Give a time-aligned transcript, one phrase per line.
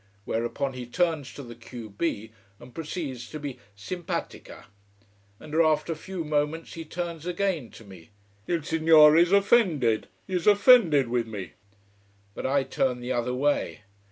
[0.25, 4.65] Whereupon he turns to the q b, and proceeds to be simpatica.
[5.39, 8.09] And after a few moments he turns again to me:
[8.47, 10.07] "Il signore is offended!
[10.25, 11.51] He is offended with me."
[12.33, 13.83] But I turn the other way.